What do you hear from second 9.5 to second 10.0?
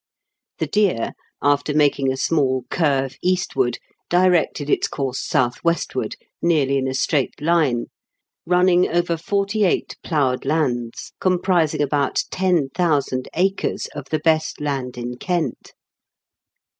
eight